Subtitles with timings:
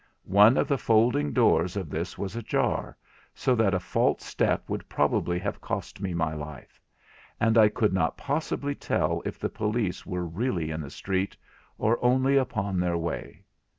[0.23, 2.97] One of the folding doors of this was ajar,
[3.35, 8.17] so that a false step would probably have cost me my life—and I could not
[8.17, 11.37] possibly tell if the police were really in the street,
[11.77, 13.43] or only upon their way.